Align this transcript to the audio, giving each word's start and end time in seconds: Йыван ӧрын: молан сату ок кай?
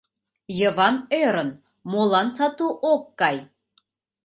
Йыван 0.59 0.95
ӧрын: 1.23 1.49
молан 1.91 2.27
сату 2.37 2.67
ок 2.91 3.03
кай? 3.19 3.37